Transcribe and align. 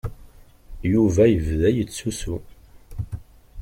Yuba 0.93 1.23
yebda 1.27 1.69
yettusu. 1.77 2.35